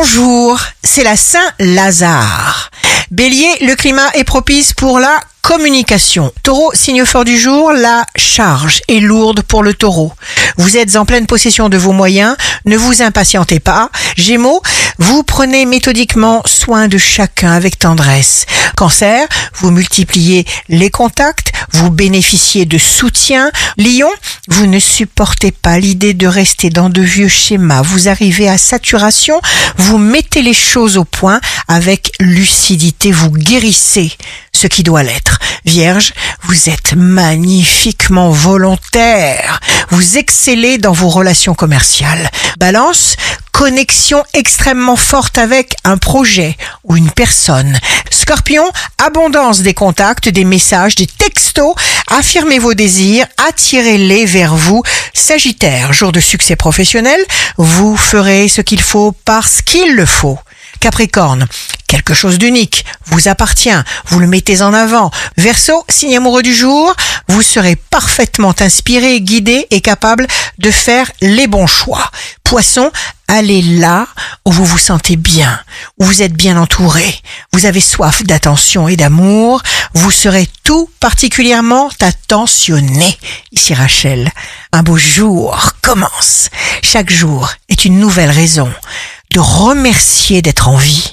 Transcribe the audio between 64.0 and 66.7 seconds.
vous le mettez en avant. Verseau, signe amoureux du